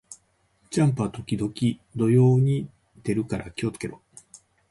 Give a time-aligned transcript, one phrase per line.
[0.71, 1.53] ジャンプは時々
[1.95, 2.67] 土曜に
[3.03, 4.01] 出るから気を付けろ